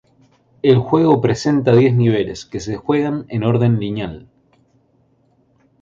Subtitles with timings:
[0.63, 4.27] El juego presenta diez niveles que se juegan en orden lineal.